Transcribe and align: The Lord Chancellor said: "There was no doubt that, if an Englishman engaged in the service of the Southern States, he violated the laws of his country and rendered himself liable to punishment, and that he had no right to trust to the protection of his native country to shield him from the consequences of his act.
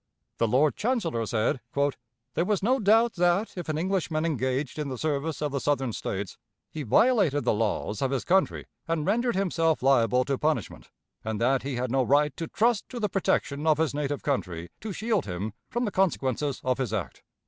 The 0.39 0.47
Lord 0.47 0.75
Chancellor 0.75 1.27
said: 1.27 1.59
"There 2.33 2.43
was 2.43 2.63
no 2.63 2.79
doubt 2.79 3.13
that, 3.17 3.55
if 3.55 3.69
an 3.69 3.77
Englishman 3.77 4.25
engaged 4.25 4.79
in 4.79 4.89
the 4.89 4.97
service 4.97 5.43
of 5.43 5.51
the 5.51 5.59
Southern 5.59 5.93
States, 5.93 6.39
he 6.71 6.81
violated 6.81 7.45
the 7.45 7.53
laws 7.53 8.01
of 8.01 8.09
his 8.09 8.23
country 8.25 8.65
and 8.87 9.05
rendered 9.05 9.35
himself 9.35 9.83
liable 9.83 10.25
to 10.25 10.39
punishment, 10.39 10.89
and 11.23 11.39
that 11.39 11.61
he 11.61 11.75
had 11.75 11.91
no 11.91 12.01
right 12.01 12.35
to 12.37 12.47
trust 12.47 12.89
to 12.89 12.99
the 12.99 13.09
protection 13.09 13.67
of 13.67 13.77
his 13.77 13.93
native 13.93 14.23
country 14.23 14.71
to 14.79 14.91
shield 14.91 15.27
him 15.27 15.53
from 15.69 15.85
the 15.85 15.91
consequences 15.91 16.61
of 16.63 16.79
his 16.79 16.91
act. 16.93 17.21